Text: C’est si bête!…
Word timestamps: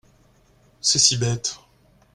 C’est 0.81 0.97
si 0.97 1.15
bête!… 1.15 1.59